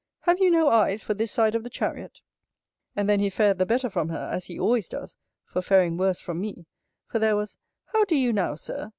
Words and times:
Have 0.21 0.39
you 0.39 0.49
no 0.49 0.67
eyes 0.67 1.03
for 1.03 1.13
this 1.13 1.31
side 1.31 1.53
of 1.53 1.63
the 1.63 1.69
chariot? 1.69 2.21
And 2.95 3.07
then 3.07 3.19
he 3.19 3.29
fared 3.29 3.59
the 3.59 3.67
better 3.67 3.87
from 3.87 4.09
her, 4.09 4.31
as 4.33 4.45
he 4.45 4.57
always 4.59 4.89
does, 4.89 5.15
for 5.45 5.61
faring 5.61 5.95
worse 5.95 6.19
from 6.21 6.41
me: 6.41 6.65
for 7.05 7.19
there 7.19 7.35
was, 7.35 7.59
How 7.93 8.05
do 8.05 8.15
you 8.17 8.33
now, 8.33 8.55
Sir? 8.55 8.89